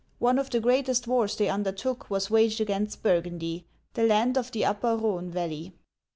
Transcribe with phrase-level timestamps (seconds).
[0.17, 4.65] One of the greatest wars they undertook was waged against Burgundy— the land of the
[4.65, 5.73] upper Rhone valley.